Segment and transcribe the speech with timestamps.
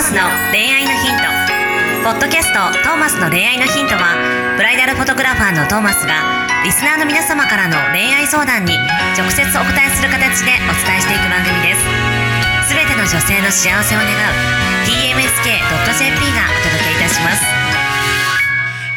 [0.00, 1.24] マスの恋愛のヒント」
[2.08, 4.16] ポッドキャスト「トーマスの恋愛のヒントは」
[4.56, 8.78] ブライダルフォトグラファーのトーマスがリスナーの皆様からの恋愛相談に
[9.12, 11.84] 直接お答えする形でお伝えしていく番組です。
[12.66, 14.12] すべての女性の幸せを願う
[14.88, 17.44] tmsk.jp がお届けいたします。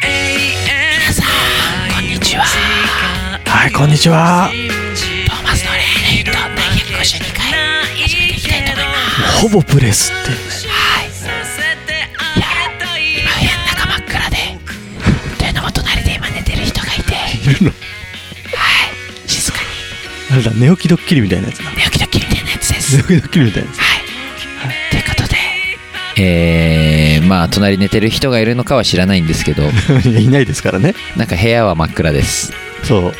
[0.00, 2.46] 皆さんこんにちは。
[3.46, 4.48] はい、こんにちは。
[5.28, 6.64] トーマスの恋愛のヒント第
[7.04, 7.52] 152回
[8.08, 9.42] 始めていきたいと思います。
[9.42, 10.83] ほぼプレスっていうね。
[20.42, 21.70] だ、寝起きドッキリみたいなやつだ。
[21.72, 23.78] 寝起きドッキリみたいなやつです寝起きドッキリみたいなやつ。
[23.78, 23.94] はい
[24.90, 25.36] ということで
[26.16, 29.64] えー、まあ隣寝てる人がいるのかは知らないんですけど
[30.08, 30.94] いないですからね。
[31.16, 32.52] なんか部屋は真っ暗です
[32.84, 33.12] そ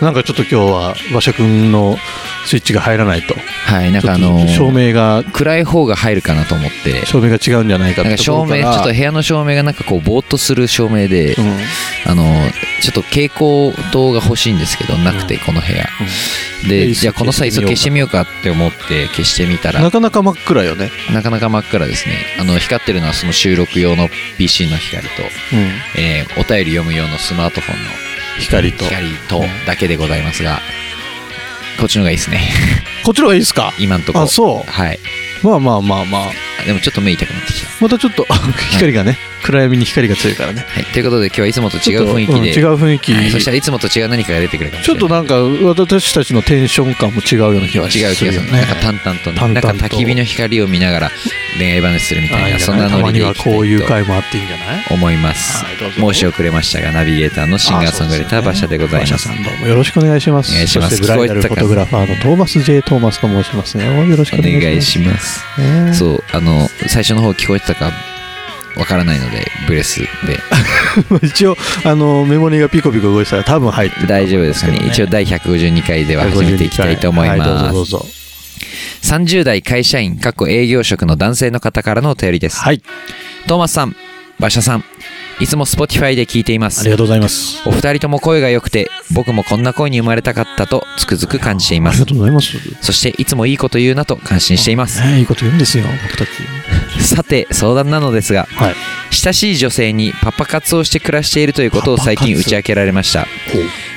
[0.00, 0.04] う。
[0.04, 1.98] なんかちょっと今日は馬車くんの
[2.46, 3.34] スイッチが入らないと。
[3.66, 11.58] はいなんかあの照明が、暗い方が入るかなと思って照明が違うんじゃないかってなんか照明ちょっと部屋の照明がなんかこうぼーっとする照明で、うん。
[12.04, 12.24] あの
[12.82, 15.86] ちょっと蛍光灯が欲しいんですけどなくてこの部屋
[16.68, 20.90] ででじゃあこの際消してみようかって思って消してみたらなかなか真っ暗よね。
[21.12, 25.22] なかなか真っ暗ですねあの光ってるのはその収録用の PC の光と、
[25.52, 26.02] うん。
[26.02, 27.90] えーお便り読む用のスマートフォンの
[28.40, 28.84] 光と。
[28.84, 30.60] 光とだけでございますが
[31.78, 32.50] こっちの方がいいですね。
[33.04, 33.72] こっちの方がいいですか？
[33.78, 34.20] 今んとこ。
[34.20, 34.70] あ、そう。
[34.70, 34.98] はい。
[35.42, 36.22] まあまあまあまあ。
[36.60, 38.24] あでもちょっと目痛くなってきた、またちょっと
[38.70, 40.64] 光がね、暗闇に光が強いからね。
[40.68, 43.12] はい、ということで今日はいつもと違う雰囲気で、うん違う雰囲気。
[43.14, 43.30] はい。
[43.30, 45.00] そしたらいつもと違う何かが出てくるかもしれない。
[45.00, 45.34] ちょっとなんか
[45.82, 49.66] 私たちのテンション感も違うような気がする違う気がする、よなんか淡々とね淡々と。
[49.68, 51.10] なんか焚き火の光を見ながら
[51.58, 54.84] 恋愛話するみたいなんそんなノリでいにはこういうきたいと回もあっていいんじゃない？
[54.90, 55.64] 思います。
[55.98, 60.52] 申し遅れましたがナビゲーターのシンガーソングライター馬車でございます馬車さんどうもよろしくお願いします。
[60.52, 61.00] お願いします。
[61.00, 64.62] ブライダルフォトグラファーのトーマス J トーマスと申しますよよろしくおお願いします。
[64.62, 65.60] 願いします。
[65.60, 65.94] ね。
[65.94, 67.92] そうあの最初の方聞こえてたか
[68.76, 70.08] わからないのでブレスで。
[71.22, 74.80] 一応あのメモリーがピコピコ動いてたら多分入ってる大丈夫ですかね。
[74.86, 78.06] 一応第152回では始めていきたいと思いはどうぞますどうぞ。
[79.02, 82.60] 30代会社員過去営業職の男性の方からのお便りです。
[82.60, 82.82] はい。
[83.46, 83.96] トーマスさん
[84.38, 84.84] 馬車さん
[85.40, 86.80] いつも Spotify で聞いています。
[86.82, 87.62] ありがとうございます。
[87.66, 92.56] お二人とも声が良くて僕もこんな声に生まれたかったとつくづく感じていありがますとうございます。
[92.80, 95.00] そしていつもいいこと言うなと感心しています。
[95.00, 96.28] ねいいこと言うんですよ僕たち
[97.02, 98.74] さて相談なのですがはい。
[99.12, 103.26] 親しい女性にパパ活をして暮らしているということを最近打ち明けられました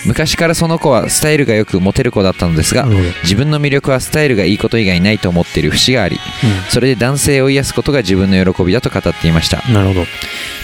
[0.06, 2.86] 昔からその子はスタイルがよくモテる子だったのですが
[3.24, 6.18] 自分の魅力はスタイルがいいこと以外ないと思っている節があり
[6.70, 9.64] それで男性を癒すことが自分の喜びだと語っていました。
[9.68, 10.06] うんなるほど。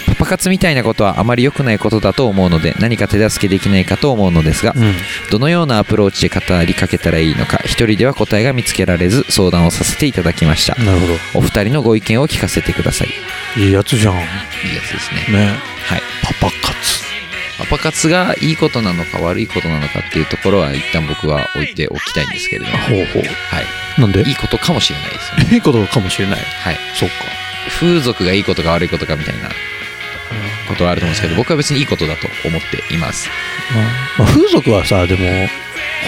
[0.06, 4.94] パパ活みたいなことはあまり良くないことだと思うので何か手助けできないかと思うのですがうん。
[5.30, 10.74] どのようなアプローチで語りかけたらいいのか一人では答えが見つけられず相談をさせていただきました。
[10.82, 11.14] なるほど。
[11.34, 13.08] お二人のご意見を聞かせてください。
[13.56, 14.14] いいいやつじゃん。
[14.14, 14.22] ね
[14.72, 15.58] いやつですね。
[15.86, 16.02] はい。
[16.22, 17.01] パパ活
[17.64, 22.78] パパ活がいいことなのか悪いことなのかっていうところは一旦僕は置いておきたいんですけれども。
[22.78, 23.22] ほうほう。
[23.22, 24.00] はい。
[24.00, 24.22] なんで？
[24.22, 25.48] いいことかもしれないですよね。
[25.54, 26.40] いいことかもしれない。
[26.40, 26.78] はい。
[26.94, 27.14] そっか。
[27.68, 29.48] 風俗がいいことか悪いことかみたいな
[30.68, 33.28] ことはあると思うんですけど僕は別にいいことだと思っています。
[34.18, 35.48] まあ、風俗はさでも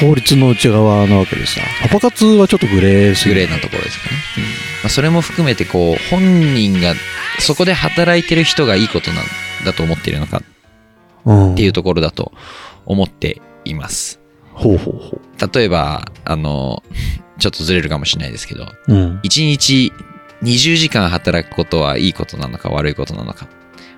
[0.00, 4.16] 法律の内側なわけでさパパ活はちょっとグレーすグレーなところですかね、
[4.82, 6.94] まあ、それも含めてこう本人が
[7.38, 9.24] そこで働いてる人がいいことなん
[9.64, 10.53] だと思っているのかうん
[11.24, 12.32] っていうところだと
[12.86, 14.20] 思っています。
[14.52, 15.20] ほうほうほ
[15.52, 16.82] 例えばあの
[17.38, 19.20] ちょっとずれるかもしれないですけどううん。
[19.24, 19.92] 1日
[20.42, 23.48] 20時間働くことはいいことなのか悪いことなのか。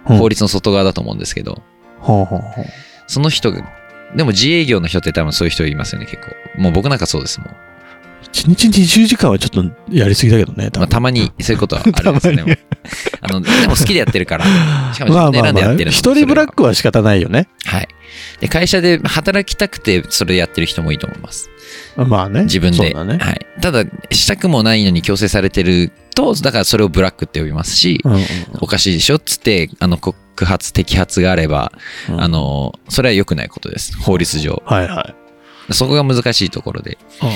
[0.08, 0.18] うん。
[0.18, 1.62] 法律の外側だと思うんですけど
[2.00, 2.64] ほうほうほう
[3.06, 3.68] その人が
[4.14, 6.60] でも自営業の人って多分そういう人いますよね結構。
[6.60, 7.50] もう僕なんかそうですもん、
[8.22, 12.58] 一日20時間はちょっとやりすぎだけどね多まあ、分たまにそういうことはあるんですよね
[13.20, 14.44] あのでも好きでやってるから。
[14.94, 17.48] しかもまあ自分で選んでやってる一人ブラックは仕方ないよね。
[17.64, 17.80] は。
[17.80, 17.88] い。
[18.40, 21.50] で会社で働きたくてそれやってる人もいいと思います。
[21.96, 22.44] まあね。
[22.44, 23.18] 自分で、ね。
[23.18, 28.20] はい、ただしたくもないのに強制されてるとだからそれをブラックって呼びますし、うんうん
[28.60, 31.72] おかしいでしょっつってあの告発摘発があれば、
[32.08, 32.20] うん。
[32.20, 33.96] あのそれは良くないことです。
[33.98, 34.62] 法律上。
[34.66, 35.14] はいは
[35.70, 35.74] い。
[35.74, 36.98] そこが難しいところで。
[37.22, 37.28] うん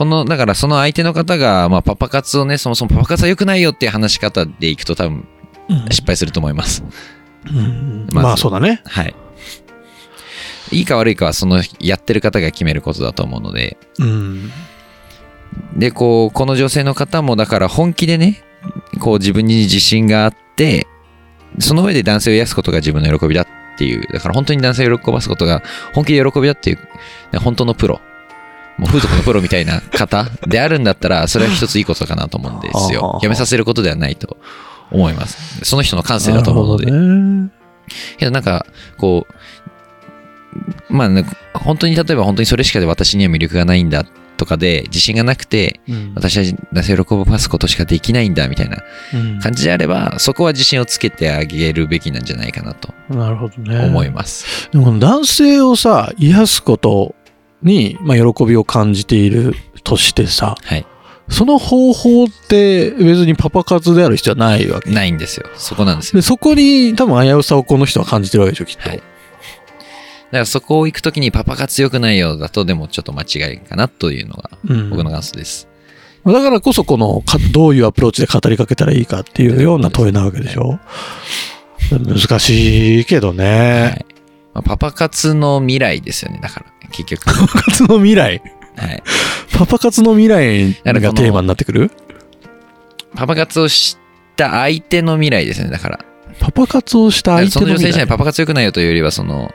[0.00, 5.28] このだからその相手の方が、まあ、パパ活をねそもそもパパ活は良くないよっていう話し方でいくと多分
[5.90, 6.82] 失敗すると思います。
[7.46, 8.06] うん。
[8.10, 8.26] まず。
[8.28, 8.80] まあそうだね。
[8.86, 9.14] はい。
[10.72, 13.76] いいか悪いかはそのやってる方が決めることだと思うので。
[13.98, 14.50] うん。
[15.76, 18.42] でこうこの女性の方もだから本気でね
[19.00, 20.86] こう自分に自信があって
[21.58, 23.46] その上で男性を癒すことが自分の喜びだっ
[23.76, 24.10] ていう。
[24.10, 25.62] だから本当に男性を喜ばすことが
[25.94, 26.78] 本気で喜びだっていう
[27.32, 28.00] ね本当のプロ
[28.80, 33.18] もう風俗のプロみたいな方であるんだったら、それは一ついいことかなと思うんですあよあ。
[33.22, 34.38] やめさせることではないと
[34.90, 35.62] 思います。
[35.64, 37.50] その人の感性だと思うので。
[38.16, 38.64] けどなんか、
[38.96, 39.26] こ
[40.88, 44.04] う、まあね、本当に例えば本当にそれしかで私には魅力がないんだ
[44.38, 48.78] とかで、自信がなくて、うん私は男性を喜ばすことしかできないんだみたいな
[49.12, 53.84] うん感じであれば、そこは自信をつけてあげるべきなんじゃないかなとなるほどね。
[53.84, 54.70] 思います。
[54.72, 57.14] でも男性をさ、癒すこと
[57.62, 59.54] に、まあ、喜びを感じている
[59.84, 60.86] としてさ、はい。
[61.28, 64.90] その方法って別にパパ活である必要はないわけ。
[64.90, 65.46] ないんですよ。
[65.54, 66.20] そこなんですよ。
[66.20, 68.88] で、そこに多分危うさをこの人は感じてるわけでしょ、きっと。
[68.88, 68.98] はい。
[68.98, 75.68] だからそこを行くときにパパ活良くないようだと、でもちょっと間違いかなというのがうん僕の感想です。
[76.24, 80.78] だからこそこのかどういうアプローチで語りかけたらいいかっていうような問いなわけでしょ
[81.90, 84.04] 難しいけどはね。
[84.10, 84.14] い。
[84.54, 87.24] まあパパ活の未来ですよね、だから、結局。
[87.24, 88.42] パパ活の未来
[88.76, 89.02] はい。
[89.56, 91.90] パパ活の未来がテーマになってくる？
[93.14, 93.98] パパ活をし
[94.36, 96.00] た相手の未来ですよね、だから。
[96.38, 99.52] パパ活をした相その女性手の未来じゃないパパ活良くないよというよりは、その、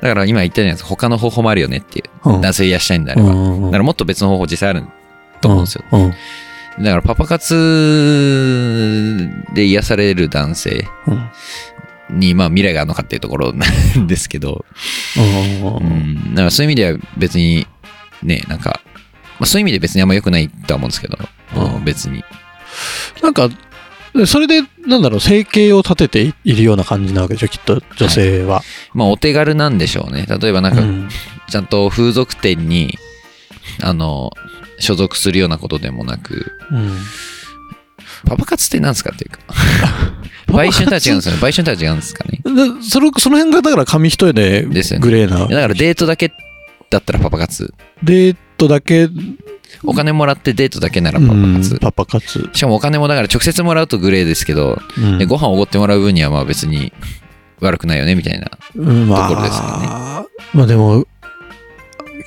[0.00, 2.28] だから今言ったじゃないですか、他の方法もあるよねっていう。
[2.30, 3.28] うん男性癒したいんであれば。
[3.28, 4.84] だうんからもっと別の方法実際ある
[5.40, 5.84] と思うんですよ。
[5.92, 6.14] うんうん
[6.78, 7.54] だからパパ活
[9.52, 11.30] で癒される男性うん
[12.10, 13.66] に、まあ未来があるのかっていうところな
[13.98, 14.64] んですけど、
[15.16, 17.66] うんうん、だからそういう意味では別に、
[18.22, 18.80] ね、なんか、
[19.38, 21.18] まあ、そういう意味で別にあんま良くないとは思うんですけど、
[21.56, 22.22] うんうん別に。
[23.22, 23.48] なんか、
[24.26, 28.62] それで、なんだろう、生計を立てているような感じなわけでしょ、きっと、女性は。
[28.92, 30.26] まあお手軽なんでしょうね。
[30.26, 31.08] 例えばなんか、うん。
[31.48, 32.98] ちゃんと風俗店に、
[33.82, 34.32] あの、
[34.78, 36.96] 所属するようなことでもなく、うん
[38.26, 39.38] パパ活って何ですかっていうか。
[40.52, 41.40] 売春とは違うんですよね。
[41.40, 42.40] 売春とは違うんですかね。
[42.44, 46.32] でそれその辺がだから紙一重でですよねグレーな、だからデートだけ
[46.90, 47.72] だったらパパ活。
[48.02, 49.08] デートだけ、
[49.84, 51.74] お金もらってデートだけならうパパ活。
[51.74, 56.92] んパパ活、しかもお金もだから直接もらうとグレーですけど、うんでご飯をおごってもらう分にはまあ別に
[57.60, 58.50] 悪くないよねみたいな。
[58.74, 59.68] うんまあところですよね
[60.52, 61.06] まあでも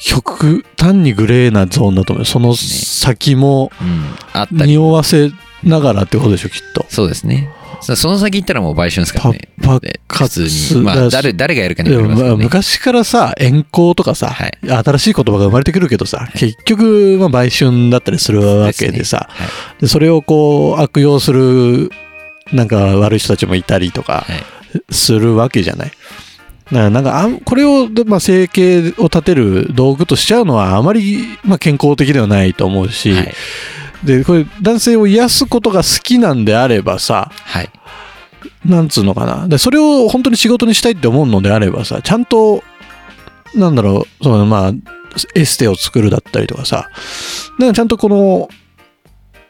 [0.01, 4.03] 極端にグレーなゾーンだと思うよその先もうん。
[4.33, 4.71] あったり。
[4.71, 5.31] 匂わせ
[5.63, 7.49] ながらってことでしょきっとそうですね。
[7.81, 9.49] そその先行ったらもう売春ですからパね。
[9.61, 10.83] パで普活通に。
[10.83, 12.35] まあ誰、誰がやるかによりますね。
[12.37, 19.45] 昔からさ遠行とかさ、はい新しい言葉が生まれてくるけどさ、結局、まあ、売春だったりするわけでさは
[19.77, 21.91] いでそれをこう悪用する
[22.53, 25.91] なんか悪い人たちもいたりとかはいするわけじゃない。
[26.71, 33.33] なんかあんこれを、まあ、生計を立てる道具としちゃうのはあまり、まあ、健康的ではないと思うし、はい。
[34.03, 37.69] でこれ男性を癒すことが好きなんであればさはい。
[38.65, 42.63] なんつうのかなでそれを本当に仕事にしたいって思うのであればさちゃんと
[43.55, 44.71] なんだろうそのまあ
[45.35, 46.89] エステを作るだったりとかさ
[47.59, 48.49] なんかちゃんとこの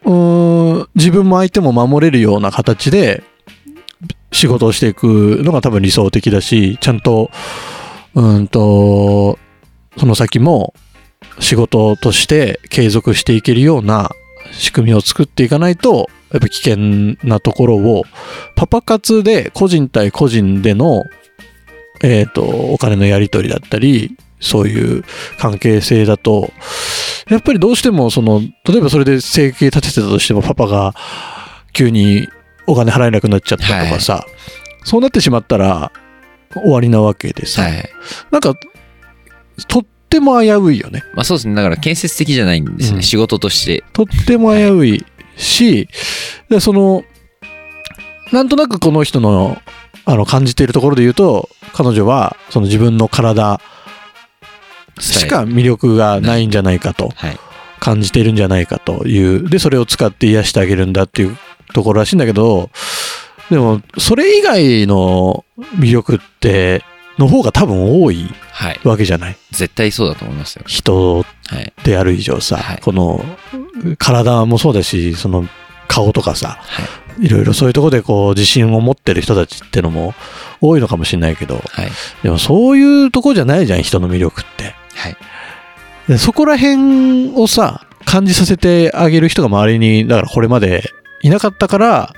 [0.04, 3.24] うーん自分も相手も守れるような形で
[4.32, 7.30] 仕事をしていくのが多分理想的だしちゃんと
[8.16, 9.38] うーんと
[9.98, 10.74] その先も
[11.40, 14.10] 仕事として継続していけるような
[14.54, 16.78] 仕組みを作っていかないとやっぱ危険
[17.28, 18.04] なところを
[18.56, 21.06] パパ活で個人対個人での、
[22.04, 25.04] えっとお金のやり取りだったりそういう
[25.38, 26.52] 関係性だと
[27.30, 30.94] やっぱりどうしてもその例えばそれで生計立ててたとしてもパパが
[31.72, 32.28] 急に
[32.68, 34.26] お金払えなくなっちゃったとかさ、
[34.84, 35.92] そうなってしまったら
[36.54, 37.90] 終わりなわけでさ、はい。
[38.32, 38.56] なんか
[39.68, 41.04] とっても危ういよね。
[41.16, 41.56] まあそうですね。
[41.56, 42.98] だから建設的じゃないんですよね。
[42.98, 43.84] うん仕事として。
[43.94, 45.06] とっても危うい
[45.36, 45.88] し、
[46.50, 47.04] でその、
[48.32, 49.60] なんとなくこの人の
[50.06, 53.60] あの感じているところで言うと、彼女はその自分の体
[55.00, 57.40] しか魅力がないんじゃないかとはい。
[57.80, 61.36] 感じているんじゃないかという、で、それを使って癒してあげるんだっていう
[61.74, 62.70] ところらしいんだけど、
[63.50, 65.44] でも、それ以外の
[65.76, 66.82] 魅力って、
[67.18, 68.80] の方が多分多いはい。
[68.84, 69.38] わけじゃない？
[69.52, 70.64] 絶対そうだと思いますよ。
[70.68, 71.24] 人は
[71.60, 71.74] い。
[71.84, 73.24] である以上さ、はいこの
[73.98, 75.48] 体もそうだしその
[75.88, 76.82] 顔とかさは
[77.22, 77.26] い。
[77.26, 80.16] いろいろそういうところでこう自信を持ってる人たちってのも
[80.62, 81.92] 多いのかもしれないけどはい。
[82.24, 85.18] でもそういうとこじゃないじゃん人の魅力ってはい。
[86.08, 90.84] でそこら辺をさ感じさせてあげる人が周りにだからこれまで
[91.22, 92.14] いなかったから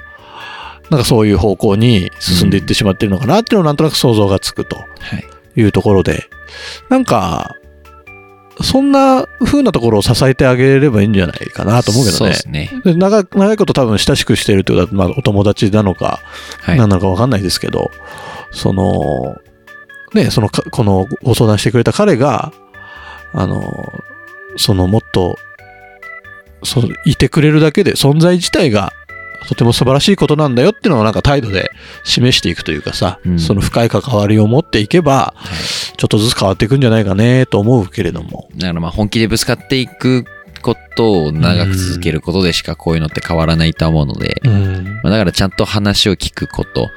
[0.89, 4.83] なんかそういう方向に進んでいってしまってるのかなっていうのをなんとなく想像がつくとは
[5.17, 5.25] い。
[5.57, 6.25] いうところで
[6.89, 7.55] なんか
[8.61, 12.33] そんな風なところを支えてあげればいいんじゃないかなと思うけどねそうで。
[12.35, 12.71] すね。
[12.85, 16.19] で長長いこと多分親しくしてるってことは、まあ、お友達なのか、
[16.61, 16.77] はい。
[16.77, 17.91] 何なのか分かんないですけど、
[18.51, 19.35] その、
[20.13, 22.53] ね、そのか、このご相談してくれた彼が、
[23.33, 23.91] あの、
[24.55, 25.37] そのもっと、
[26.63, 28.93] そのいてくれるだけで存在自体が
[29.47, 31.71] とても素晴らしいことなんだよっていうのをなんか態度で
[32.03, 35.33] 示していくというかさ、うんその深い関わりを持っていけば、
[35.97, 38.49] ちょっとずつ変わっていくんじゃないかねと思うけれども。
[38.55, 40.25] だからまあ本気でぶつかっていく
[40.65, 44.99] ことを長く続けることでしかこういうのって変わらないと思うので、うん。
[45.03, 46.91] まあだからちゃんと話を聞くこと、ね。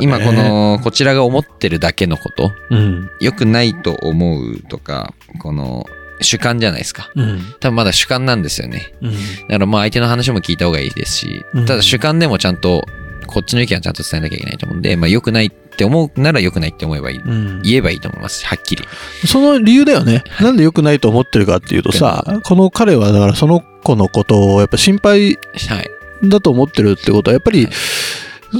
[0.00, 3.10] 今こ、の、こちらが思ってるだけのこと、うん。
[3.20, 5.86] 良くないと思うとか、この
[6.20, 7.10] 主観じゃないですか。
[7.14, 7.40] うん。
[7.60, 8.92] 多分まだ主観なんですよね。
[9.00, 9.12] うん。
[9.12, 9.16] だ
[9.48, 12.86] からまあ相手の話も聞いた方がいいですしうん、ただ主観でもちゃんと、
[13.26, 17.18] こっちの意見はちゃんと伝えなきゃいけないと思うんで、まあ良くないって思うなら良くないって思えばいい。
[17.18, 17.62] うん。
[17.62, 18.46] 言えばいいと思います。
[18.46, 18.84] はっきり。
[19.26, 20.24] その理由だよね。
[20.40, 25.90] なんで良くないと思ってるかっていうとさ、この彼はだからその子のことをやっぱ心配はい。
[26.28, 27.68] だと思ってるってことは、やっぱり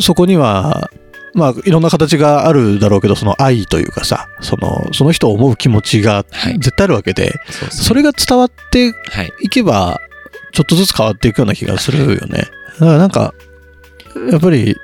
[0.01, 0.91] そこには、
[1.35, 9.33] まあいろんな形があるだろうけど、その愛というかさ、その、その人を思う気持ちがはい絶対あるわけで、そうですねそれが伝わってはい。
[9.43, 10.01] いけば、
[10.53, 12.49] ちょっとずつ変わっていくような気がするよね。
[12.79, 13.35] だからなんか、
[14.31, 14.77] やっぱり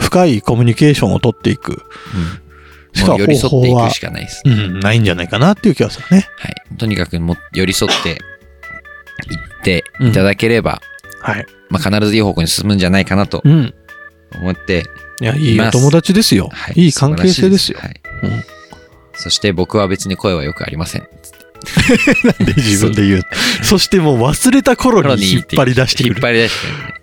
[0.00, 3.00] 深いコミュニケーションを取っていくうん。
[3.00, 4.42] しか寄り添っていくしかないです。
[4.44, 6.28] うん、ないんじゃないかなっていう気がするね。
[6.36, 6.76] はい。
[6.76, 8.16] とにかくもう寄り添っていっ
[9.62, 10.82] ていただければ、
[11.20, 11.46] はい。
[11.70, 13.74] まあ必ずいい方向に進むんじゃないかなとうん。
[14.40, 14.84] 思って、
[15.22, 16.48] いや、いいお友達ですよ。
[16.52, 16.80] はい。
[16.84, 17.78] いい関係性ですよ。
[17.80, 18.00] はい。
[18.24, 18.44] うん
[19.14, 21.02] そして僕は別に声はよくありません。
[22.44, 23.22] で自分で言う？
[23.62, 26.14] そしてもう忘れた頃に引っ張り出してくる。
[26.16, 26.94] 引っ張り出してくるね。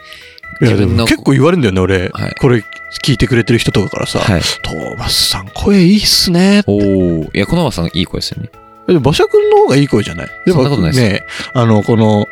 [0.62, 2.10] いやでも結構言われるんだよね、俺。
[2.10, 2.64] はいこれ
[3.04, 4.42] 聞いてくれてる人とかからさ、はい。
[4.64, 6.64] トーマスさん声いいっすね。
[6.66, 7.24] おお。
[7.34, 8.50] いや、このままさんいい声ですよね。
[8.88, 10.28] でも馬車くんの方がいい声じゃない？
[10.48, 11.24] やっそんなことないですね、
[11.54, 12.26] あの、この、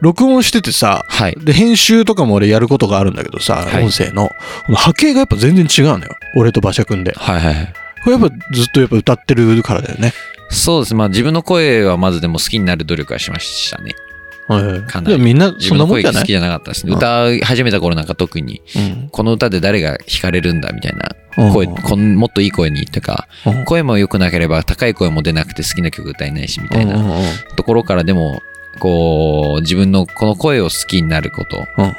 [0.00, 1.34] 録音しててさ、はい。
[1.40, 4.28] で、編集とかも俺やることがあるんだけどさ、はい音声の。
[4.66, 6.16] この波形がやっぱ全然違うのよ。
[6.36, 7.12] 俺と馬車くんで。
[7.12, 7.72] はいはいはい。
[8.04, 10.12] これやっぱずっとやっぱ歌ってるからだよね。
[10.50, 10.94] そうです。
[10.94, 13.94] まあ自分の声はまずでも好きになる努力はしましたね。
[14.48, 16.22] はいかなりでもみんな自そんなもんじゃない？
[16.22, 16.92] 好きじゃなかったですね。
[16.92, 21.10] うん歌い始めた頃なんか特に、うんこの歌で誰が弾かれるんだみたいな
[21.46, 27.02] うん声、こんもっといい声にとか、うん声も良くなければ高い声も出なくて好きな曲歌えないしみたいな
[27.56, 28.40] ところからでも、
[28.78, 31.96] こう、自分のこの声を好きになること、うん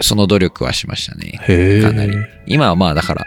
[0.00, 1.38] その努力はしましたね。
[1.80, 3.26] かなり今はまあだから、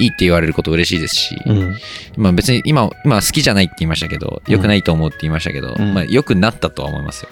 [0.00, 1.76] いいって言われること嬉しいですし、うん。
[2.16, 7.28] まあ別に今、今は好きじゃないって言いましたけど、良くないと思うって言いましたけど、うんまあ良くなったとは思いますよ。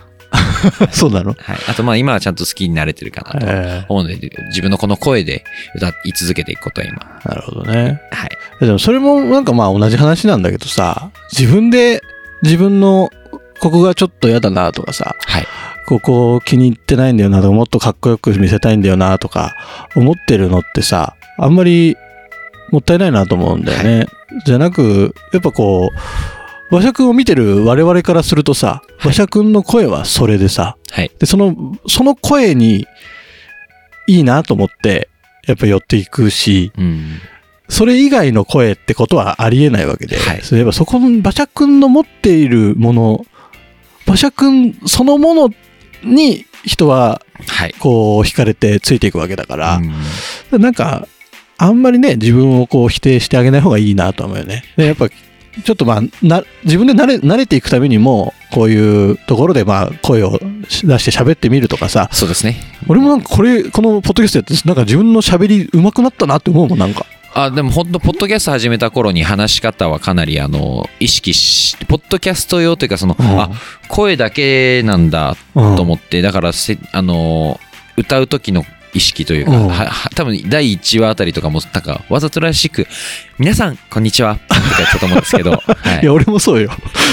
[0.93, 1.35] そうなの？
[1.37, 1.59] はい。
[1.69, 7.21] あとまあ今はちゃんと好きになれてるかなとへ思うので、自分のこの声で歌い続けていくことは今。
[7.25, 7.29] え。
[7.29, 8.01] なるほどね。
[8.13, 8.31] はい。
[8.61, 12.03] でもそれもなんかまあ同じ話なんだけどさ、自分で
[12.43, 13.11] 自分の
[13.61, 15.47] ここがちょっと嫌だなとかさ、はい。
[15.87, 19.55] ここ気に入ってないんだよなとか、もっとかっこよく見せたいんだよなとか、
[19.95, 21.97] 思ってるのってさ、あんまり
[22.71, 24.07] もったいないなと思うんだよね。
[24.45, 25.97] じゃなく、やっぱこう、
[26.71, 31.11] 馬車くんを見てる我々からするとさ、馬車くんの声はそれでさ、はい。
[31.19, 32.87] で、その、その声に
[34.09, 35.09] いいなと思って、
[35.47, 37.21] やっぱ寄っていくし、うん。
[37.69, 43.27] それ以外の声ってことはありえないわけで、はいそういえばそこの馬車くんの持っているもの、
[44.07, 45.51] 馬車くんそのもの
[46.05, 47.75] に人ははい。
[47.79, 49.81] こう惹かれてついていくわけだから
[50.53, 51.07] う、んなんか、
[51.59, 54.63] あんまりね、自分をこう否定してあげない方がいいなと思うよね。
[54.77, 62.57] で、やっぱ、ちょっとまあ、な、自分で慣れ、慣れていくためにも、こういうところでまあ、声を出して喋ってみるとかさ、そうですね。
[62.89, 67.07] 俺もなんかこれ、このポッドキャストやって、なんか自分の喋り上手くなったなって思うもん、なんか。
[67.37, 73.27] あ、でも本当ポッドキャスト始めた頃に話し方はかなりあの、意識し、ポッドキャスト用というかその、うん。
[73.27, 73.51] あ、
[73.89, 77.61] 声だけなんだうんと思って、だからせ、あの、
[77.99, 78.65] 歌う時の
[78.97, 82.87] 意識というか、うんはは多分第1話あたりとかも、なんか、わざとらしく、
[83.39, 85.61] 皆さん、こんにちは、とか言ったと思うんですけど、 は
[86.01, 86.71] いいや、俺もそうよ。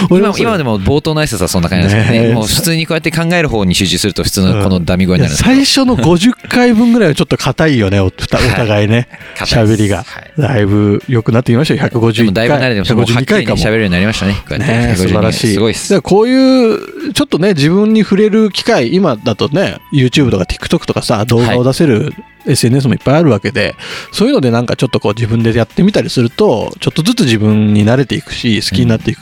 [0.10, 2.20] 俺今今でも冒頭の挨拶はそんな感じですけどね。
[2.20, 5.56] ねえもう普通にこうやって考える方に集中すると普通のこのダミ声になるんですけど。
[5.56, 9.08] 最初の50回分ぐらいはちょっと硬いよね、おお互いね。
[9.38, 12.34] 硬いです喋りがはいだいぶ良くなってきましたよ、でも151回。
[12.34, 12.94] だいぶ慣れてます。
[12.94, 13.58] もうはっ152回かも。
[13.58, 14.34] きりね喋るようになりましたね。
[14.34, 15.54] こうやってねえ素晴らしい。
[15.54, 16.02] すごいっす。
[16.02, 22.14] こういう、ちょっとね、自分に触れる機会、今だとね、YouTube とか TikTok とかさ、動画を出せる
[22.46, 23.76] SNS もいっぱいあるわけで、
[24.12, 29.20] そういうのでなんかちょっとこう自分でやってみたりすると、ちょっとずつ自分に慣れていくし、好きになっていく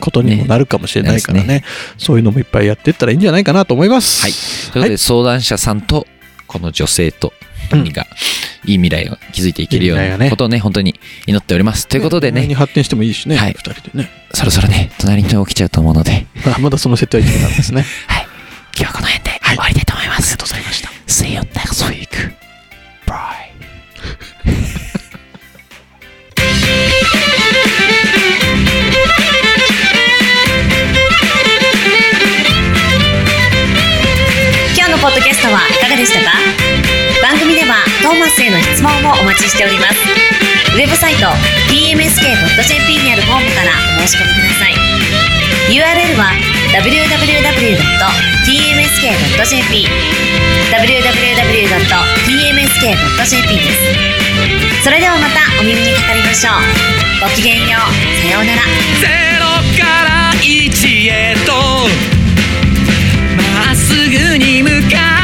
[0.00, 1.64] ことにもなるかもしれないからね、ね
[1.98, 4.22] そういうのもいっぱいやっていったらいいんじゃないかなと思います。
[4.22, 4.32] はい。
[4.72, 6.06] ということで、相談者さんと、
[6.46, 7.32] この女性と、
[7.70, 8.06] 何が、
[8.66, 11.86] いい未来を築いていけるようなことをね、本当に祈っております。
[11.86, 14.10] ということで恋愛にね、発展してもいいしね、二、はい人でね。
[14.32, 17.84] そろそろね、隣に起きちゃうと思うので、 あまだその設定は一なんですね。
[18.08, 18.26] はい。
[18.76, 20.22] 今日はこの辺で終わりたいと思います。
[20.22, 20.90] ありがとうございました。
[21.06, 21.40] See you
[35.44, 36.32] トはいかがでしたか？
[37.20, 40.00] 番組ではトーマスへの質問もお待ちしております。
[40.72, 41.28] ウェブサイト
[41.68, 44.74] tmsk.jp にあるフォームからお申し込みください。
[45.68, 46.32] URL は
[46.80, 47.04] www.tmsk.jp
[50.72, 51.84] www.tmsk.jp
[53.60, 53.76] です。
[54.82, 56.54] それではまたお耳にかかりましょう。
[57.20, 57.80] ごきげんよう。
[58.22, 58.62] さようなら。
[59.00, 59.08] ゼ
[59.38, 59.44] ロ
[59.76, 61.52] から一へと。
[63.36, 65.23] まっすぐに向かって